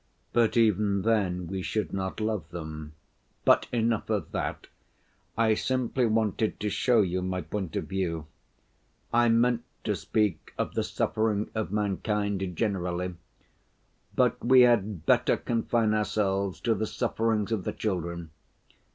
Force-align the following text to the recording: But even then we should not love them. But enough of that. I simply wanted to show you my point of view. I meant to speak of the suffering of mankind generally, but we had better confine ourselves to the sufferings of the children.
But 0.33 0.57
even 0.57 1.03
then 1.03 1.45
we 1.45 1.61
should 1.61 1.93
not 1.93 2.19
love 2.19 2.49
them. 2.49 2.93
But 3.45 3.67
enough 3.71 4.09
of 4.09 4.31
that. 4.31 4.65
I 5.37 5.53
simply 5.53 6.07
wanted 6.07 6.59
to 6.61 6.69
show 6.71 7.03
you 7.03 7.21
my 7.21 7.41
point 7.41 7.75
of 7.75 7.83
view. 7.85 8.25
I 9.13 9.29
meant 9.29 9.63
to 9.83 9.95
speak 9.95 10.55
of 10.57 10.73
the 10.73 10.81
suffering 10.83 11.51
of 11.53 11.71
mankind 11.71 12.41
generally, 12.57 13.13
but 14.15 14.43
we 14.43 14.61
had 14.61 15.05
better 15.05 15.37
confine 15.37 15.93
ourselves 15.93 16.59
to 16.61 16.73
the 16.73 16.87
sufferings 16.87 17.51
of 17.51 17.63
the 17.63 17.71
children. 17.71 18.31